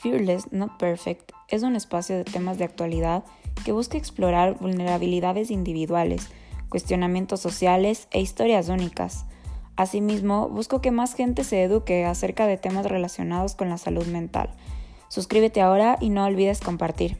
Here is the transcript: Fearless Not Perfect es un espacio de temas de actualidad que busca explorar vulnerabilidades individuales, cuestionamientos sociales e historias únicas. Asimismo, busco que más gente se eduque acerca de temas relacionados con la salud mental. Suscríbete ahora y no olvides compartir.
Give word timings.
Fearless 0.00 0.50
Not 0.50 0.78
Perfect 0.78 1.32
es 1.48 1.62
un 1.62 1.76
espacio 1.76 2.16
de 2.16 2.24
temas 2.24 2.56
de 2.56 2.64
actualidad 2.64 3.22
que 3.66 3.72
busca 3.72 3.98
explorar 3.98 4.58
vulnerabilidades 4.58 5.50
individuales, 5.50 6.30
cuestionamientos 6.70 7.40
sociales 7.40 8.08
e 8.10 8.22
historias 8.22 8.70
únicas. 8.70 9.26
Asimismo, 9.76 10.48
busco 10.48 10.80
que 10.80 10.90
más 10.90 11.12
gente 11.14 11.44
se 11.44 11.62
eduque 11.62 12.06
acerca 12.06 12.46
de 12.46 12.56
temas 12.56 12.86
relacionados 12.86 13.54
con 13.54 13.68
la 13.68 13.76
salud 13.76 14.06
mental. 14.06 14.48
Suscríbete 15.08 15.60
ahora 15.60 15.98
y 16.00 16.08
no 16.08 16.24
olvides 16.24 16.60
compartir. 16.60 17.18